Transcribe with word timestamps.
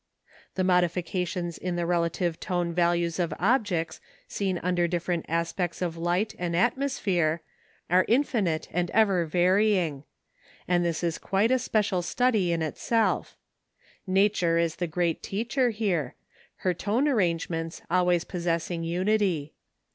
The 0.55 0.63
modifications 0.63 1.59
in 1.59 1.75
the 1.75 1.85
relative 1.85 2.39
tone 2.39 2.73
values 2.73 3.19
of 3.19 3.35
objects 3.37 4.01
seen 4.27 4.57
under 4.63 4.87
different 4.87 5.27
aspects 5.29 5.79
of 5.79 5.95
light 5.95 6.33
and 6.39 6.55
atmosphere 6.55 7.43
are 7.87 8.03
infinite 8.07 8.67
and 8.73 8.89
ever 8.95 9.27
varying; 9.27 10.03
and 10.67 10.83
this 10.83 11.03
is 11.03 11.19
quite 11.19 11.51
a 11.51 11.59
special 11.59 12.01
study 12.01 12.51
in 12.51 12.63
itself. 12.63 13.37
Nature 14.07 14.57
is 14.57 14.77
the 14.77 14.87
great 14.87 15.21
teacher 15.21 15.69
here, 15.69 16.15
her 16.65 16.73
tone 16.73 17.07
arrangements 17.07 17.83
always 17.91 18.23
possessing 18.23 18.83
unity. 18.83 19.53